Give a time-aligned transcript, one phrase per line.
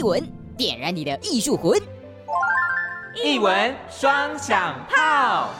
[0.00, 1.78] 一文，点燃你的艺术魂。
[3.22, 5.50] 一文双响炮。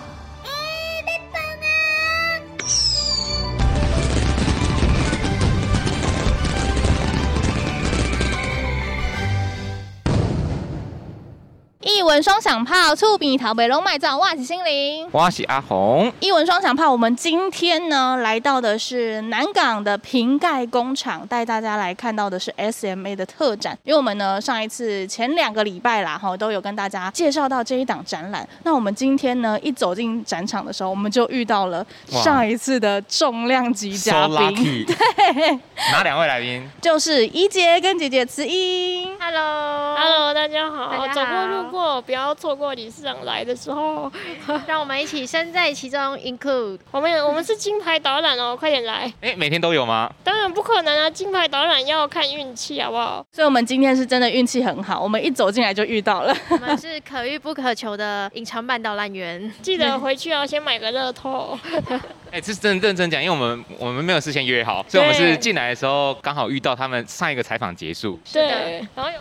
[12.00, 16.10] 艺文双响炮，触笔桃北龙麦造，我是心灵，我是阿红。
[16.18, 23.78] 一文双响炮，我们今天呢来到的是南港的瓶盖工厂，带大家来看到的是 SMA 的特展。
[23.84, 28.48] 因为我们呢上一次前两个礼拜啦哈，都有跟大家介绍到这一档展览。
[28.64, 34.86] 那我们今天呢一走进展场的时候，我们就遇到了上一次的重量级嘉宾。
[34.86, 35.60] So 对，
[35.92, 36.66] 哪两位来宾？
[36.80, 39.14] 就是一杰跟姐姐慈英。
[39.32, 44.10] Hello，Hello，大家好，家好，走过路过不要错过理事长来的时候，
[44.66, 46.80] 让我们一起身在其中，include。
[46.90, 49.04] 我们我们是金牌导览哦，快点来！
[49.20, 50.12] 哎、欸，每天都有吗？
[50.24, 53.24] 当然不可能啊，金牌导览要看运气，好不好？
[53.30, 56.36] 所以我们今天是真的运气很好，我们一走进来就遇到了。
[56.50, 61.56] 我们是可遇不可求的隐藏版导览员，记得回去要先买个乐透。
[62.30, 68.18] 哎、欸，这是真认真讲，因为我们我们没有事先约好，所以我们是进来的时候刚好遇到他们上一个采访结束。
[68.32, 69.18] 对，然后有。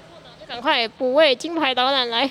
[0.50, 2.28] 赶快补位金牌导览来，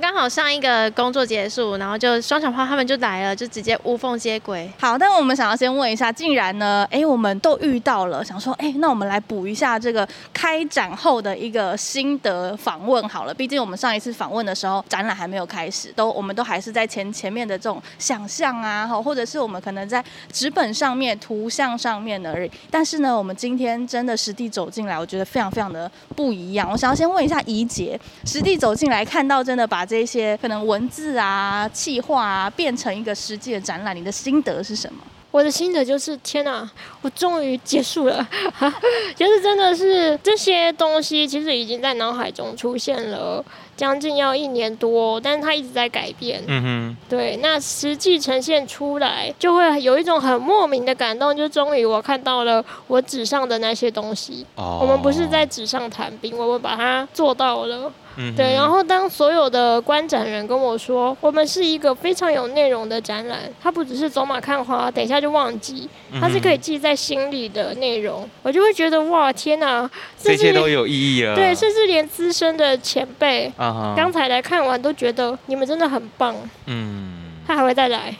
[0.00, 4.70] 刚好上一个工作结束，然后就双响炮他们就来了，就直接无缝接轨。
[4.78, 13.34] 好，但我们想要先问一下，竟然呢，哎，我们都遇到了，想说，哎，那我们来补一下这个开展后的一个心得访问好了。
[13.34, 22.50] 毕竟我们上一次访问的时候，展览还没有开始，都我们都还是在前前面的这种想象啊，或者是我们可能在纸本上面、图像上面而已。
[22.70, 26.70] 但是呢，我们今天真的实地走进来，我觉得非常非常的不一样。
[26.70, 27.42] 我想要先问一下。
[27.48, 35.00] 怡姐实地走进来看到，真的把这些可能文字啊、气话啊变成一个实际的展览，你的心得是什么？
[35.30, 36.68] 我的心得就是，天哪，
[37.02, 38.26] 我终于结束了，
[39.14, 43.44] 就是真的是这些东西其实已经在脑海中出现了。
[43.78, 46.42] 将近要一年多，但是它一直在改变。
[46.48, 54.44] 嗯哼，对，那实际呈现出来，就会有一种很莫名的感动，就终于我看到了我纸上的那些东西。
[54.56, 57.92] 哦，我们不是在纸上谈兵，我们把它做到了。
[58.20, 65.88] 嗯，对，然后当所有的观展人跟我说，我们是一个非常有内容的展览，它不只是走马看花，等一下就忘记，
[66.20, 69.88] 它是可以记在心里的内容，我就会觉得哇，天哪，
[70.20, 71.36] 这些都有意义啊。
[71.36, 76.34] 对，甚至连资深的前辈，啊，刚才来看完都觉得你们真的很棒。
[76.66, 78.14] 嗯，他还会再来，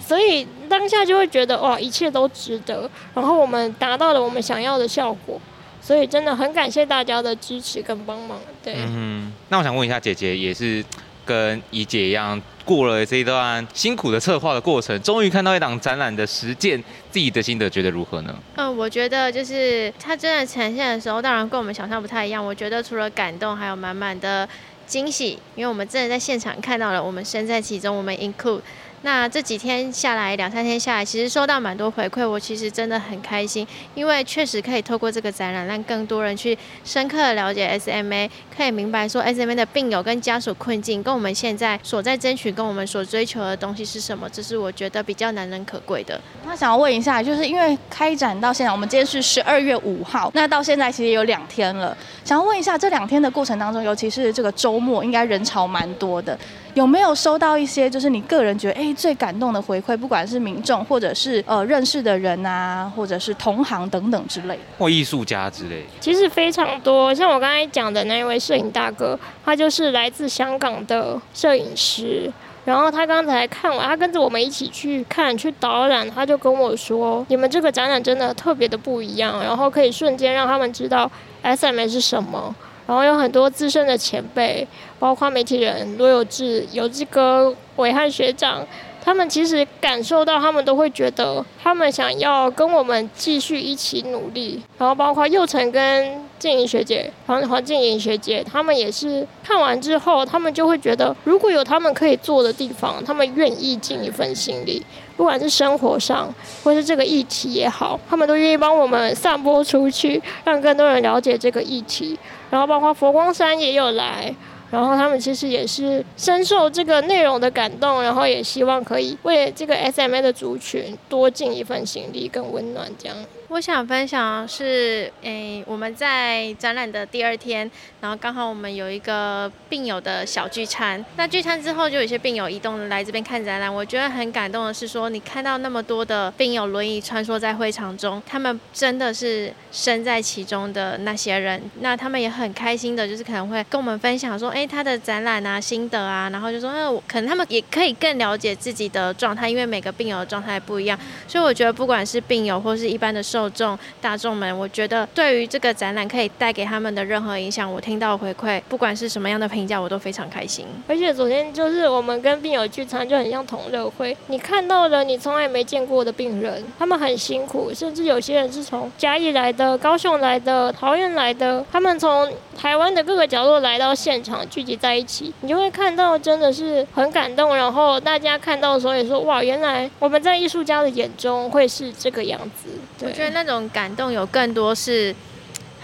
[0.00, 5.40] 所以当下就会觉得哇，一切都值得，然后我们达到了我们想要的效果。
[5.78, 8.74] 所以真的很感谢大家的支持跟帮忙，对。
[8.88, 10.84] 嗯，那我想问一下，姐姐也是
[11.24, 16.82] 跟怡姐一样，过了这一段辛苦的策划的过程，终于看到一档展览的实践，
[17.12, 18.34] 自己的心得觉得如何呢？
[18.56, 22.44] 嗯，我觉得就是它真的呈现的时候，当然跟我们想象不太一样。
[22.44, 24.48] 我觉得除了感动，还有满满的
[24.86, 28.60] 惊喜，因为我们真的在现场看到了，我们身在其中，我们 include。
[29.06, 46.20] 那这几天下来，两三天下来，其实收到蛮多回馈，我其实真的很开心，因为确实可以透过这个展览，让更多人去深刻的了解 SMA，可以明白说 SMA 的病友跟家属困境，跟我们现在所在争取，跟我们所追求的东西是什么，这是我觉得比较难能可贵的。
[46.44, 56.36] 那想要问一下，就是因为开展到现在，我们今天是十二月五号，那到现在其实有两天了，想要问一下，这两天的过程当中，尤其是这个周末，应该人潮蛮多的。
[56.76, 65.86] 有没有收到一些就是你个人觉得哎最感动的回馈，不管是民众或者是呃认识的人啊，或者是同行等等之类，或艺术家之类？
[66.00, 72.30] 其实非常多，像我刚才讲的那一位摄影大哥，他就是来自香港的摄影师，
[72.66, 81.10] 然后他刚才看完，他跟着我们一起去看去导览，他就跟我说，你们这个展览真的特别的不一样，然后可以瞬间让他们知道
[81.42, 82.54] SMA 是什么。
[82.86, 84.66] 然后有很多资深的前辈，
[84.98, 88.64] 包括媒体人罗有志、有志哥、伟汉学长，
[89.04, 94.62] 他们其实感受到，他们都会觉得，他们想要跟我们继续一起努力。
[94.78, 104.84] 然后包括佑成跟静怡学姐、黄黄静怡学姐，他们也是看完之后，他们就会觉得，如果有他们可以做的地方，他们愿意尽一份心力，
[105.16, 106.32] 不管是生活上，
[106.62, 112.18] 或是这个议题也好，他们都愿意帮我们散播出去，让更多人了解这个议题。
[112.50, 114.34] 然后包括佛光山也有来，
[114.70, 123.16] 然后他们其实也是深受这个内容的感动，然后也希望可以为这个 SMA 的族群多尽一份心力，更温暖这样。
[123.56, 127.68] 我想分享是，诶、我们在展览的第二天，
[128.02, 131.02] 然后刚好我们有一个病友的小聚餐。
[131.16, 133.74] 那聚餐之后，就有一些病友移动来这边看展览。
[133.74, 141.58] 我觉得很感动的是说，你看到那么多的病友轮椅穿梭在会场中，他们真的是身在其中的那些人。
[141.80, 150.98] 那他们也很开心的，就是可能会跟我们分享说，诶、他的展览啊心得啊，然后就说，那我可能他们也可以更了解自己的状态，因为每个病友的状态不一样。
[151.26, 160.66] 所以我觉得，不管是病友或是一般的受众大众们，我觉得对于这个展览可以带给他们的任何影响，我听到回馈，不管是什么样的评价，我都非常开心。
[160.88, 164.16] 而且昨天就是我们跟病友聚餐，就很像同乐会。
[164.26, 177.54] 你看到了你从来没见过的病人，他们很辛苦，甚至有些人是从嘉义来的、高雄来的、桃园来的，他们从台湾的各个角落来到现场聚集在一起，你就会看到真的是很感动。
[177.54, 182.70] 然后大家看到的时候也说：“哇，原来我们在艺术家的眼中会是这个样子。”
[183.06, 185.14] 我觉得那种感动有更多是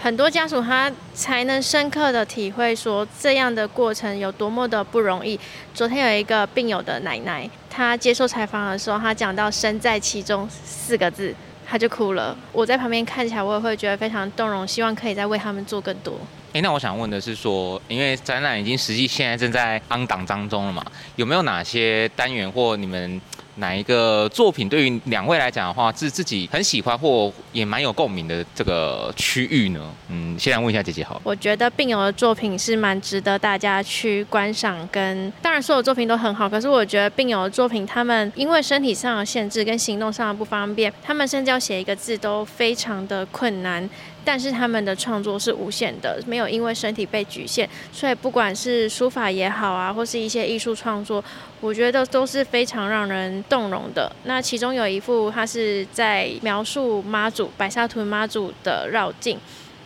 [0.01, 5.39] 很多家属他才能深刻的体会说这样的过程有多么的不容易。
[5.73, 11.33] 昨天有一个病友的奶奶，她接受采访的时候，她讲到“身在其中”四个字，
[11.65, 12.35] 他就哭了。
[12.51, 16.19] 我在旁边看起来，我也会觉得非常动容，希望可以再为他们做更多。
[16.53, 23.21] 哎，那我想问的是说，因为展览已经实际现在正在安档当中了嘛，有没有哪些单元或你们？
[23.55, 29.79] 哪一个作品对于两位来讲的话，是自己很喜欢或也蛮有共鸣的这个区域呢？
[30.09, 31.21] 嗯，先来问一下姐姐好。
[31.23, 43.87] 我觉得病友的作品是蛮值得大家去观赏，跟当然所有作品都很好，可是我觉得病友的作品，他们因为身体上的限制跟行动上的不方便，他们甚至要写一个字都非常的困难。
[44.25, 51.23] 但是他们的创作是无限的，没有因为身体被局限，所以不管是书法也好啊，或是一些艺术创作，
[51.59, 54.11] 我觉得都是非常让人动容的。
[54.23, 59.37] 那其中有一幅，它是在描述妈祖白沙屯妈祖的绕境，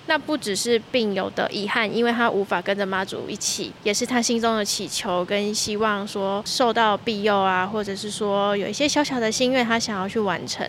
[0.05, 10.65] 那不只是病友的遗憾，因为他无法跟着妈祖一起，也是他心中的祈求跟希望，说受到庇佑啊，或者是说有一些小小的心愿，他想要去完成。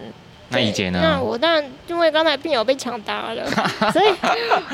[0.50, 1.00] 那一姐呢？
[1.02, 3.44] 那我当然因为刚才病友被抢答了，
[3.92, 4.08] 所以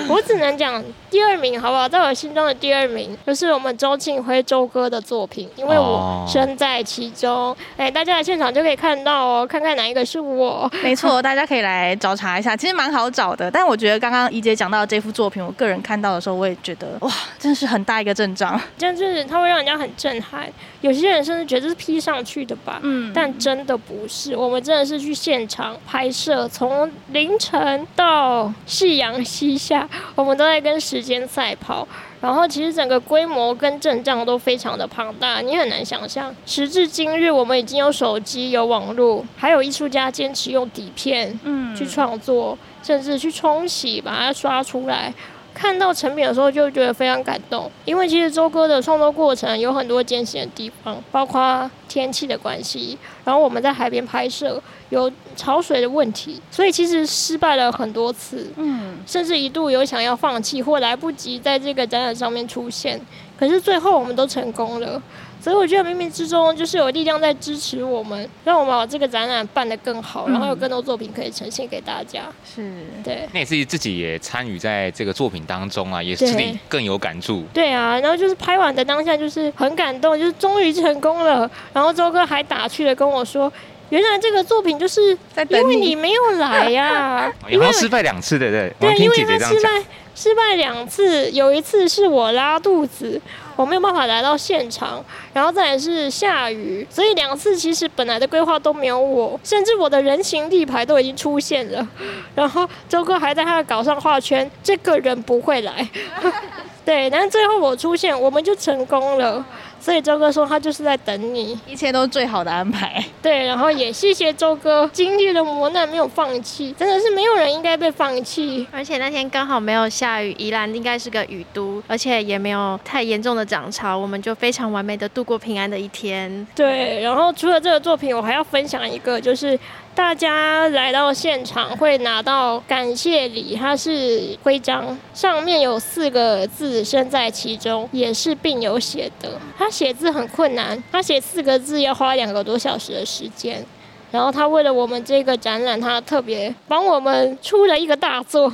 [0.09, 1.89] 我只能讲第二名，好不好？
[1.89, 7.53] 在我心中的第二名就是我们周庆辉周哥的作品，因为我身在其中。
[7.77, 10.71] 哎、哦欸，大家来现场就可以看到哦，看看哪一个是我。
[10.83, 13.51] 没错， 大家可以来找查一下，其实蛮好找的。
[13.51, 20.49] 但我觉得刚刚怡姐讲到这幅作品，我个人看到的时候，我也觉得哇，真的是很大一个阵仗，就是它会让人家很震撼。
[20.83, 25.64] 有些人甚至觉得是 P 上去的吧，嗯，但真的不是，我们真的是去现场。
[25.87, 31.87] 拍摄从凌晨到夕阳西下，我们都在跟时间赛跑。
[32.21, 36.35] 然后其实整个规模跟阵仗都非常的庞大，你很难想象。
[36.47, 45.13] 时至今日，我们已经有手机、有网络，还有艺术家坚持用底片，嗯，去创作，甚至去冲洗，把它刷出来。
[45.55, 54.61] 看到成品的时候，就觉得非常感动，因为其实周哥的创作过程有很多艰辛的地方，包括天气的关系，然后我们在海边拍摄
[54.91, 63.01] 有潮水的问题，所以其实失败了很多次，嗯，甚至一度有想要放弃或来不及在这个展览上面出现，
[63.39, 65.01] 可是最后我们都成功了。
[65.45, 72.23] 所以我觉得冥冥之中就是有力量在支持我们，让我们把这个展览办得更好，然后有更多作品可以呈现给大家。
[72.57, 72.73] 是，
[73.05, 73.29] 对。
[73.31, 77.45] 那也是自己也参与在这个作品当中啊，也是自己更有感触。
[77.53, 81.51] 对啊，然后就是拍完的当下就是很感动，就是终于成功了。
[81.75, 83.53] 然后周哥还打趣的跟我说
[83.91, 85.11] ：“原来这个作品就是
[85.51, 88.73] 因为你没有来呀、啊， 然后失败两次，对不对？
[88.81, 89.69] 对，因为他失败
[90.15, 93.21] 失败两次，有一次是我拉肚子。”
[93.57, 101.87] 我没有办法来到现场，然后再来是下雨，所以两次其实本来的规划都没有我，甚至我的人形立牌都已经出现了，
[102.35, 105.89] 然后周哥还在他的稿上画圈，这个人不会来，
[106.85, 109.45] 对，但最后我出现，我们就成功了。
[109.85, 113.05] 所以周哥说他就是在等你，一切都是最好的安排。
[113.21, 118.67] 对，然后也谢谢周哥经历了磨难没有放弃，真的是没有人应该被放弃。
[118.73, 126.47] 而且那天刚好没有下雨，宜兰应该是个雨都，而且也没有太严重的涨潮，我们就非常完美的度过平安的一天。
[126.55, 129.59] 对，然后除了这个作品，我还要分享一个，就是。
[129.95, 139.41] 大家来到现场会拿到感谢礼，它是徽章，上面有四个字“身在其中”，也是病友写的。
[139.57, 143.65] 他写字很困难，他写四个字要花两个多小时的时间。
[144.11, 148.53] 然后他为了我们这个展览，他特别帮我们出了一个大作。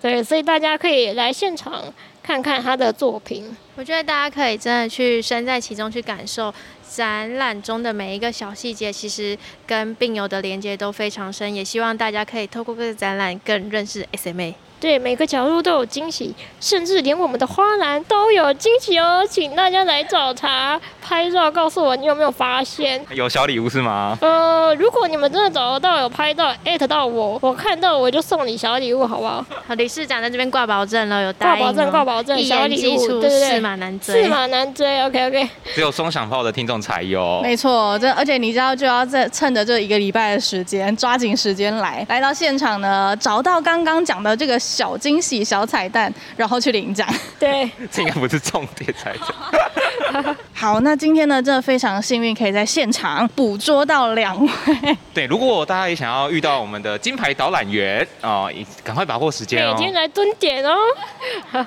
[0.00, 1.84] 对，所以大家可以来现场。
[2.20, 3.56] 看看他的作品。
[3.74, 6.52] 我觉得大家可以真的去身在其中去感受
[6.90, 11.54] 展览中的每一个小细节，其实跟病友的连接都非常深。
[11.54, 14.54] 也希望大家可以透过这个展览更认识 SMA。
[14.80, 19.24] 对，每个角落都有惊喜，甚至连我们的花篮都有惊喜哦！
[19.28, 23.04] 请大家来找茬拍照，告诉我你有没有发现。
[23.10, 24.16] 有小礼物是吗？
[24.20, 29.44] 呃，如果你们真的找得到，有拍到，艾特到我，我看到我就送你小礼物，好不好？
[29.66, 35.48] 好，理事长在这边挂保证了，有答应、哦、挂保证，挂保证，小礼物，对对对，驷马难追，驷马难追，OK OK。
[35.74, 45.38] 只有双响炮的听众才有，没错，这而且你知道就要在趁着这一个礼拜的时间，抓紧时间来，来到现场呢，找到刚刚讲的这个小惊喜。
[45.48, 47.08] 小彩蛋，然后去领奖。
[47.38, 50.34] 对， 这应该不是重点才对。
[50.52, 54.50] 好，那今天呢，真的非常幸运，可以在现场捕捉到两位。
[55.14, 58.52] 对，如果大家也想要遇到我们的金牌导览员哦，
[58.84, 59.74] 赶快把握时间哦。
[59.74, 60.76] 每天来蹲点哦。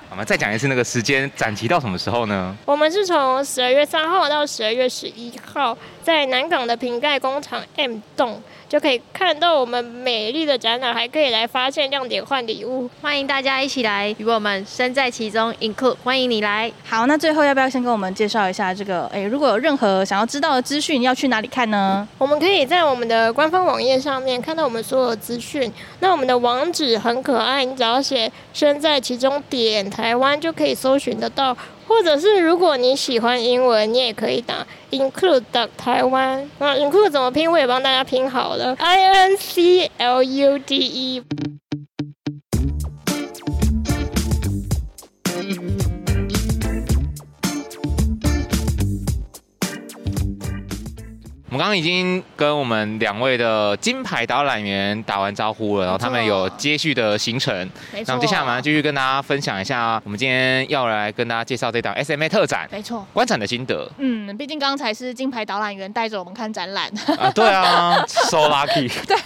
[0.09, 2.55] 我们再讲一次那个时间，展期到什么时候呢？
[2.65, 8.39] 我们是从十二月三号到十二月十一号，在南港的瓶盖工厂 M 栋。
[8.69, 16.71] 就可以看到我们美丽的展览，还可以来发现亮点换礼物，欢迎大家一起来与我们身在其中，include 欢迎你来。
[16.83, 19.05] 好，那最后要不要先跟我们介绍一下这个？
[19.13, 22.07] 哎，如果有任何想要知道的资讯，要去哪里看呢？
[22.19, 25.71] 我们可以在我们的官方网页上面看到我们所有的资讯。
[25.99, 31.57] 那我们的网址很可爱，你只要写身在其中点台湾就可以搜寻得到。
[31.87, 35.43] 或者是如果你喜欢英文，你也可以打 include
[35.75, 36.49] 台湾。
[36.59, 37.51] 那 include 怎么拼？
[37.51, 41.23] 我也帮大家拼好了，I N C L U D E。
[51.51, 57.53] 我们刚刚已经跟我们两位的金牌导览员打完招呼了，然后他们有接续的行程。
[57.91, 58.05] 没错。
[58.07, 62.69] 那我们接下来马上继续跟大家分享一下，我们今天要来跟大家介绍这档 SMA 特展。
[62.71, 63.05] 没错。
[63.11, 63.85] 观展的心得。
[63.97, 66.89] 嗯，毕竟刚才是金牌导览员带着我们看展览。
[67.19, 68.89] 啊，对啊， so lucky。
[69.05, 69.17] 对。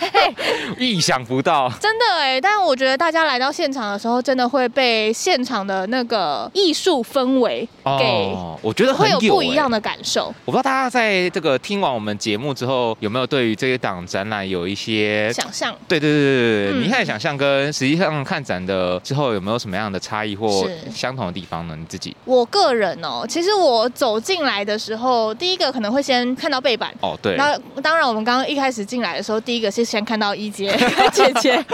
[0.79, 1.71] 意想不到。
[1.79, 10.33] 真的哎，但我觉得大家来到现场的时候，真的会被现场的那个艺术氛围给，哦，我觉得会有不一样的感受。
[10.43, 12.14] 我不知道大家在这个听完我们。
[12.17, 15.75] 节目之后有没有对于这一档展览有一些想象？
[15.87, 21.75] 对对对对对，你看想象跟实际上看展的之后有没有什么样的差异或相同的地方呢？
[21.77, 22.15] 你自己？
[22.25, 27.35] 我个人哦，其实我走进来的时候，第一个可能会先看到背板哦，对。
[27.35, 30.75] 那当然，我们刚刚一开始进来的时候，第一个是先看到一 姐
[31.11, 31.65] 姐姐，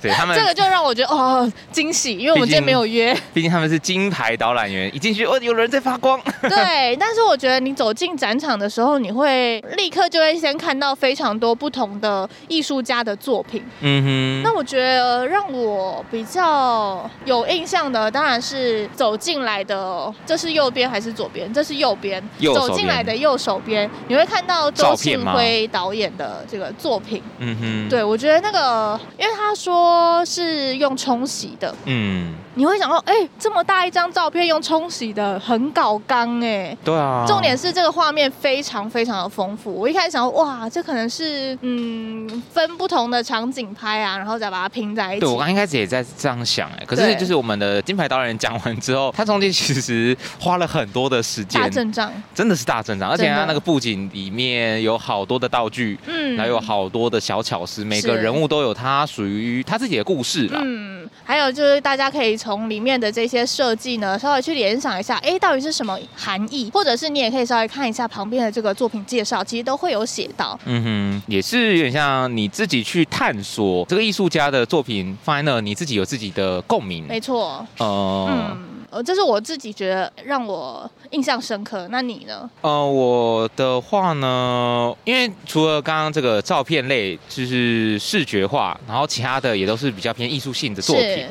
[0.00, 6.20] 对他们这个就让我觉得哦惊喜，因为我们今天没有约，毕竟他们是金牌导览员，一进去哦有人在发光。
[6.42, 13.64] 对，但是我觉得你走进展场的时候，你会立刻就会先看到非常多不同的艺术家的作品。
[13.80, 14.42] 嗯哼。
[14.42, 21.52] 那我觉得让我比较有印象的，当然是走进来的，这是右边还是左边？
[21.52, 22.22] 这是右边。
[22.54, 27.22] 走进来的右手边，你会看到周庆辉导演的这个作品。
[27.38, 27.88] 嗯哼。
[27.88, 31.74] 对，我觉得那个，因为他说是用冲洗的。
[31.84, 32.34] 嗯。
[32.58, 36.74] 你会想到，哎、欸，这么大一张照片用冲洗的，很搞刚哎。
[36.82, 37.22] 对啊。
[37.28, 39.70] 重点是这个画面非常非常的丰富。
[39.70, 45.20] 我一开始想，哇，这可能是嗯分不同的场景拍啊，然后再把它拼在一起。
[45.20, 51.60] 对，我刚一开始也在这样想哎，可是就是我们的金牌导演讲完之后，他中间其实花了很多的时间。
[51.60, 52.10] 大阵仗。
[52.34, 60.60] 真的是大阵仗，而且他那个布景里面有好多的道具，嗯，还有好多的小巧思，每个人物都有他属于他自己的故事啦。
[60.64, 62.34] 嗯，还有就是大家可以。
[62.46, 66.70] 从里面的这些设计呢，稍微去联想一下，哎，到底是什么含义？
[66.72, 70.56] 或者是你也可以稍微看一下旁边的这个作品介绍，其实都会有写到。
[70.64, 77.04] 嗯哼，也是有点像你自己去探索这个艺术家的作品，放在那，你自己有自己的共鸣。
[77.08, 77.66] 没错。
[77.78, 78.56] 呃、嗯，
[78.90, 81.88] 呃，这是我自己觉得让我印象深刻。
[81.90, 82.48] 那你呢？
[82.60, 91.26] 呃，我的话呢，因为除了刚刚这个照片类就是视觉化，然后其他的也都是比较偏艺术性的作品。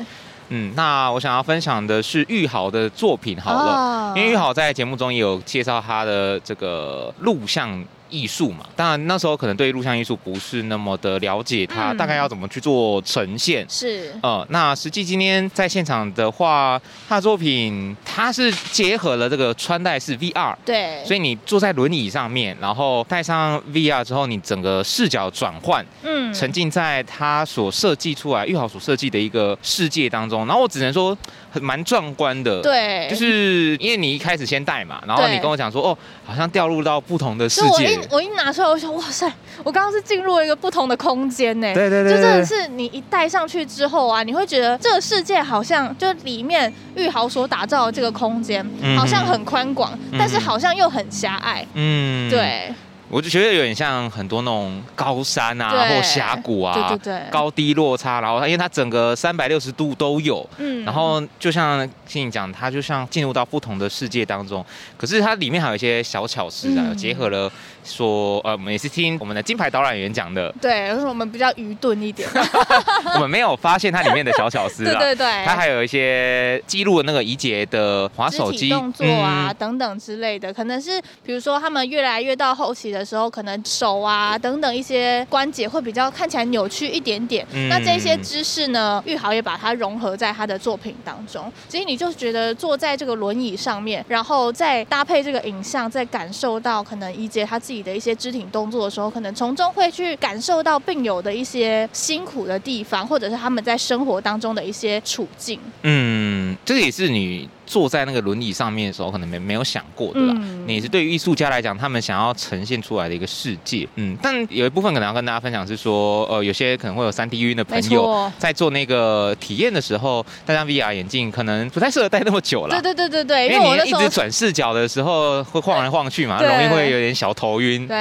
[0.48, 4.16] 嗯，那我想要分享的是玉豪的作品好了，oh.
[4.18, 7.84] 因为玉豪在节目中也有介绍他的这个录像。
[8.08, 13.64] 艺术嘛，当然那时候可能对录像艺术不是那么的了解，它大概要怎么去做呈现。
[13.64, 30.46] 嗯、是，呃，那实际今天在现场的话，他的作品他是结合了这个穿戴式 VR，对，所以你坐在轮椅上面，然后戴上 VR 之后，你整个视角转换，嗯，沉浸在他所设计出来、玉豪所设计的一个世界当中。
[30.46, 31.16] 然后我只能说
[31.56, 37.66] 很蛮壮观的，对，就是因为你一开始先戴嘛，然后你跟我讲说，哦，好像掉入到不同的世界。
[37.68, 39.26] 我一我一拿出来，我想哇塞，
[39.64, 41.72] 我刚刚是进入了一个不同的空间呢。
[41.72, 48.62] 对对对，就真的是你一戴上去之后啊，你会觉得这个世界好像就里面玉豪所打造的这个空间，
[48.98, 51.66] 好像很宽广，嗯、但是好像又很狭隘。
[51.72, 52.70] 嗯，对。
[53.08, 64.64] 我就觉得有点像很多那种高山啊，或峡谷啊，对对对，高低落差，然后它因为它整个三百六十度都有，嗯，然后就像听你讲，它就像进入到不同的世界当中，
[64.96, 67.50] 可是它里面还有一些小巧思啊，嗯、结合了
[67.84, 72.28] 说呃，我们也是听我们的金牌导览员讲的，对，就是我们比较愚钝一点，
[73.14, 78.68] 我们没有发现它里面的小巧思啊， 对对对，它还有一些记录的那个怡洁的滑手机。
[78.68, 83.06] 动作啊、嗯、等等之类的，可能是比如说他们越来越到后期的。
[83.06, 87.46] 时候，可能手啊等等一些关节会比较看起来扭曲一点点。
[87.52, 91.52] 嗯、那这些姿势呢，玉豪也把它融合在他的作品当中。
[91.68, 105.60] 其实你就觉得坐在这个轮椅上面，然后再搭配这个影像，再感受到可能怡洁他自己的一些肢体动作的时候，可能从中会去感受到病友的一些辛苦的地方，或者是他们在生活当中的一些处境。
[105.82, 107.48] 嗯，这也是你。
[107.66, 110.34] 坐在那个轮椅上面的时候，可能没没有想过的啦。
[110.36, 113.86] 嗯、你是对于艺术家来讲，他们想要呈现出来的一个世界。
[113.96, 122.80] 嗯，但有一部分可能要跟大家分享是说，呃，有些可能会有三 D 晕的朋友在做那个体验的时候，戴上 VR 眼镜可能不太适合戴那么久了。
[122.80, 127.86] 对对对对对，因为你一直转视角的时候会晃来晃去嘛，容易会有点小头晕。
[127.86, 127.96] 对，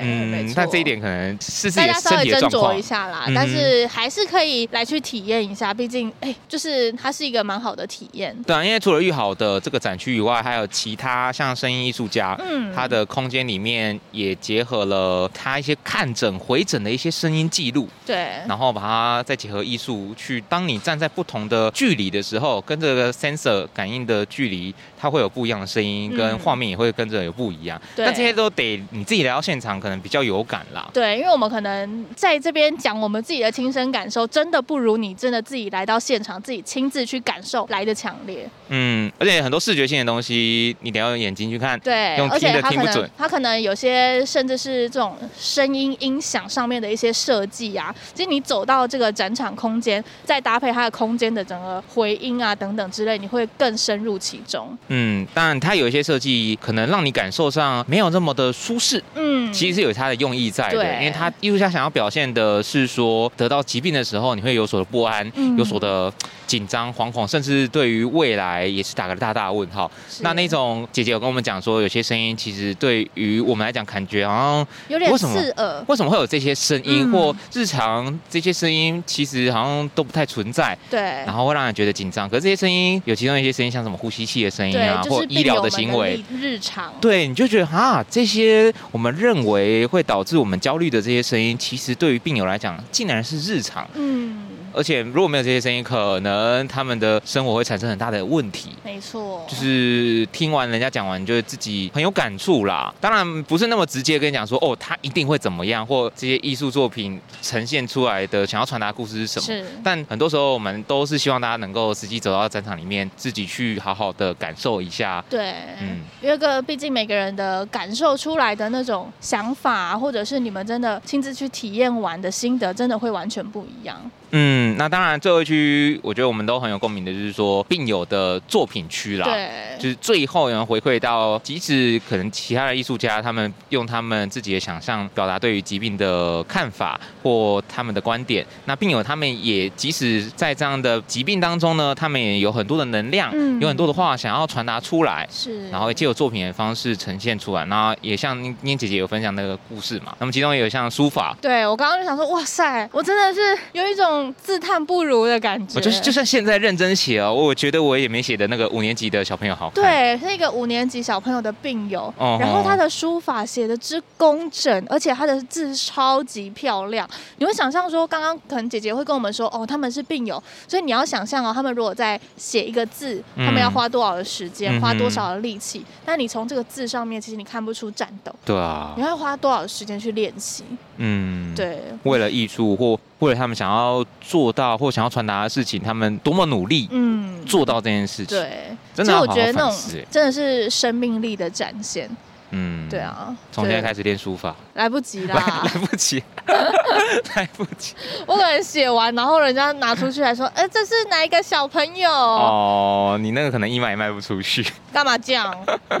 [0.00, 2.78] 嗯，但这一点可能是自己的身体的状况。
[2.78, 8.36] 一下啦，嗯、但是还是可以来去体验一下，毕竟哎，就是它是一个蛮好的体验。
[8.46, 9.78] 对啊，因为除了玉豪的这个。
[9.78, 27.80] 展区以外，还有其他像声音艺术家，嗯，他的空间里面也结合了他一些看诊、回诊的一些声音记录，对，然后把它再结合艺术去，当你站在不同的距离的时候，跟这个 sensor 感应的距离，它会有不一样的声音，跟画面也会跟着有不一样。
[27.94, 30.90] 对，但这些都得你自己来到现场，可能比较有感啦。
[30.92, 38.48] 对，因为我们可能在这边讲我们自己的亲身感受，真的不如你真的自己来到现场，自己亲自去感受来的强烈。
[38.70, 43.08] 嗯，而且很多视觉性的东西，你得要用眼睛去看，对，用听的听不准。
[43.16, 54.76] 它可能有些甚至是这种声音音响上面的一些设计啊，其实你走到这个展场空间，再搭配它的空间的整个回音啊等等之类，你会更深入其中。
[54.88, 59.02] 嗯，当然它有一些设计可能让你感受上没有那么的舒适。
[59.14, 66.12] 嗯，其实是有它的用意在的，因为它艺术家想要表现的是说，得到疾病的时候你会有所的不安，嗯、有所的
[66.46, 69.90] 紧张、惶恐，甚至对于未来也是打个大大的问号。
[70.20, 75.84] 那那种姐姐有跟我们讲说，有些声音其实对于我们来讲，感觉好像有点刺耳。
[75.88, 77.02] 为什么会有这些声音？
[77.04, 80.76] 嗯、或日常这些声音其实好像都不太存在。
[80.88, 82.28] 对，然后会让人觉得紧张。
[82.28, 86.92] 可是这些声音有其中一些声音，像什么呼吸器的声音啊，或医疗的行为，日常。
[87.00, 93.86] 对，你就觉得啊，这些我们认为会导致我们焦虑的这些声音，其实对于病友来讲，竟然是日常。
[93.94, 94.47] 嗯。
[94.72, 98.70] 而且如果没有这些声音，可能他们的生活会产生很大的问题。
[98.84, 102.92] 没错，就是听完人家讲完，就是自己很有感触啦。
[103.00, 109.46] 当然不是那么直接跟你讲说，哦，他一定会怎么样，或这些艺术作品呈现出来的想要传达的故事是什么。
[109.46, 109.66] 是。
[109.82, 115.24] 但很多时候我们都是希望大家能够实际走到展场里面，自己去好好的感受一下。
[115.28, 123.98] 对，嗯，因为个毕竟每个人的感受出来的那种想法，或者是你们真的亲自去体验完的心得，真的会完全不一样。
[124.30, 129.24] 嗯，那当然，最后一区我觉得我们都很有共鸣的，就是说病友的作品区啦。
[129.24, 147.64] 对，就是最后有人回馈到，即使可能其他的艺术家他们用他们自己的想象表达对于疾病的看法或他们的观点，那病友他们也即使在这样的疾病当中呢，他们也有很多的能量，嗯、有很多的话想要传达出来，是，然后借由作品的方式呈现出来。
[147.64, 154.17] 然后也像念念姐姐有分享那个故事嘛，那么其中也有像书法，对我刚刚就想说，哇塞，我真的是有一种。
[154.34, 155.74] 自叹不如的感觉。
[155.76, 159.82] 我就是就算现在认真写哦，我觉得我也没写的那个五年级的小朋友好看。
[159.82, 167.08] 对，是一个五年级小朋友的病友，哦、然后他的书法写的之工整，而且他的字超级漂亮。
[167.38, 175.84] 你会想象说，刚刚可能姐姐会跟我们说，哦，他们是病友，所以你要想象哦，他们如果在写一个字，他们要花多少的时间，嗯、花多少的力气？
[176.04, 178.34] 但、嗯、你从这个字上面，其实你看不出战斗。
[178.44, 178.94] 对啊。
[178.96, 180.64] 你要花多少的时间去练习？
[180.96, 181.80] 嗯，对。
[182.04, 182.98] 为了艺术或。
[183.20, 189.76] 为了他们想要做到或想要传达的事情，他们多么努力，嗯，做到这件事情，对，真的好好我觉得那种
[190.10, 192.08] 真的是生命力的展现，
[192.50, 196.22] 嗯，对啊，从现在开始练书法，来不及啦， 来不及，
[197.34, 197.94] 来不及，
[198.26, 202.10] 我可能写完，然后人家拿出去还说，哎，这是哪一个小朋友？
[202.10, 205.52] 哦，你那个可能一卖也卖不出去，干嘛这样？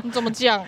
[0.02, 0.64] 你怎么这样？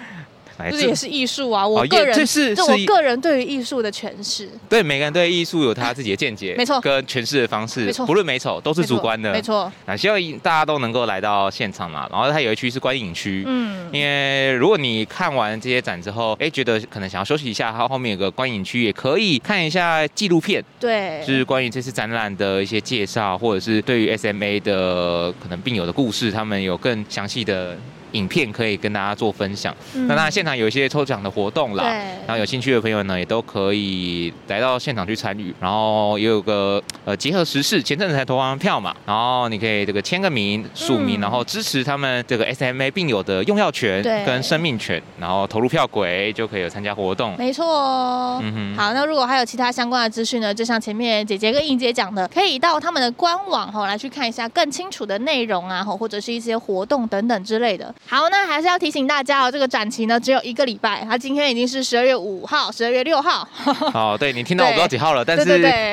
[0.61, 1.67] 来，这也是艺术啊！
[1.67, 4.49] 我个人，哦、这是这我个人对于艺术的诠释。
[4.69, 9.73] 对，每个人对艺术有他自己的见解，没错，跟诠释的方式，没错，不论美丑都是主观的，没错。
[9.87, 12.07] 那希望大家都能够来到现场嘛。
[12.11, 27.77] 然后它有一区是观影区，嗯，因为如果你看完这些展之后，哎，觉得可能想要休息一下，它后面有个观影区，也可以看一下纪录片，对，就是关于这次展览的一些介绍，或者是对于 SMA 的可能病友的故事，他们有更详细的。
[28.13, 29.75] 影片可以跟大家做分享。
[29.95, 31.85] 嗯、那当然现场有一些抽奖的活动啦，
[32.27, 35.55] 然后有兴趣的朋友呢，也都可以来到现场去参与。
[35.61, 47.37] 然后也有个呃结合时事，前阵子才投完票嘛，然后你可以这个签个名、署名，然后支持他们这个 SMA 病友的用药权跟生命权，然后投入票轨就可以有参加活动。
[47.37, 48.41] 没错。
[48.43, 48.77] 嗯哼。
[48.77, 57.95] 好，那如果还有其他相关的资讯呢，就像前面姐姐跟英姐讲的，可以到他们的官网哈来去看一下更清楚的内容啊，或者是一些活动等等之类的。
[58.07, 63.47] 好，那还是要提醒大家哦，这个展期呢只有一个礼拜，它今天已经是十二月五号、十二月六号。
[63.95, 65.45] 哦，对，你听到我不知道几号了，但是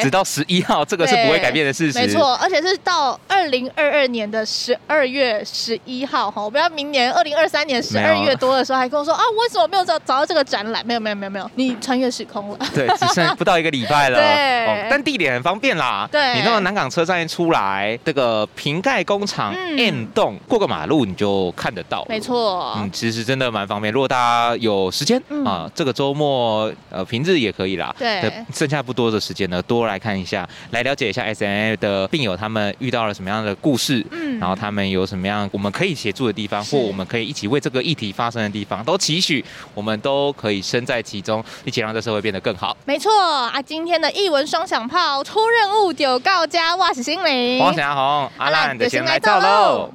[0.02, 2.00] 直到十一号，这个是不会改变的事实。
[2.00, 10.84] 没错，而且是到二零二二年的十二月十一号哈，我不要明年二零二三年 十二月多的时候还跟我说啊，为什么没有找找到这个展览？
[10.88, 12.58] 没有，没有，没有，没有，你穿越时空了。
[12.74, 14.18] 对，只剩不到一个礼拜了。
[14.20, 16.10] 对、哦，但地点很方便啦。
[16.12, 20.08] 对，你那个南港车站一出来，这个瓶盖工厂嗯、
[20.48, 21.97] 过个马路你就看得到。
[22.08, 22.74] 没错。
[22.78, 23.94] 嗯，其实真的蛮方便。
[23.94, 27.96] 如果大家有时间、嗯、啊，这个周末呃平日也可以啦。
[27.98, 42.76] 对，剩下不多的时间呢，多来看一下，来了解一下 S N A 的病友他们遇到了什么样的故事，嗯，然后他们有什么样我们可以协助的地方，或我们可以一起为这个议题发生的地方，都期许我们都可以身在其中，一起让这社会变得更好。
[42.86, 43.12] 没错
[43.48, 49.90] 啊，今天的译文双响炮出任务就告家，我是心灵，我是阿红，阿兰就先来走喽。